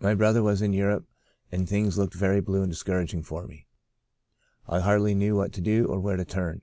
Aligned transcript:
My 0.00 0.14
brother 0.14 0.42
was 0.42 0.62
in 0.62 0.72
Europe, 0.72 1.06
and 1.52 1.68
things 1.68 1.98
looked 1.98 2.14
very 2.14 2.40
blue 2.40 2.62
and 2.62 2.72
discouraging 2.72 3.22
for 3.22 3.46
me. 3.46 3.66
I 4.66 4.80
hardly 4.80 5.14
knew 5.14 5.36
what 5.36 5.52
to 5.52 5.60
do 5.60 5.84
or 5.88 6.00
where 6.00 6.16
to 6.16 6.24
turn. 6.24 6.62